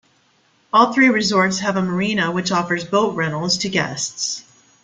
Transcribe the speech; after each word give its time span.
All 0.73 0.93
three 0.93 1.09
resorts 1.09 1.59
have 1.59 1.75
a 1.75 1.81
marina 1.83 2.31
which 2.31 2.51
offers 2.51 2.83
boat 2.83 3.13
rentals 3.15 3.59
to 3.59 3.69
guests. 3.69 4.41